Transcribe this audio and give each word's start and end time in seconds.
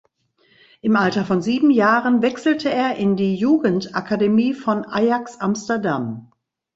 Im 0.81 0.95
Alter 0.95 1.25
von 1.25 1.43
sieben 1.43 1.69
Jahren 1.69 2.23
wechselte 2.23 2.71
er 2.71 2.95
in 2.95 3.15
die 3.17 3.35
Jugendakademie 3.35 4.55
von 4.55 4.83
Ajax 4.83 5.39
Amsterdam. 5.39 6.31